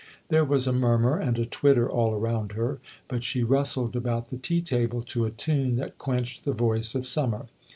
There 0.29 0.43
was 0.43 0.65
a 0.65 0.73
murmur 0.73 1.19
and 1.19 1.37
a 1.37 1.45
twitter 1.45 1.87
all 1.87 2.15
around 2.15 2.53
her; 2.53 2.79
but 3.07 3.23
she 3.23 3.43
rustled 3.43 3.95
about 3.95 4.29
the 4.29 4.37
tea 4.37 4.61
table 4.63 5.03
to 5.03 5.25
a 5.25 5.29
tune 5.29 5.75
that 5.75 5.99
quenched 5.99 6.43
the 6.43 6.53
voice 6.53 6.95
of 6.95 7.05
summer. 7.05 7.45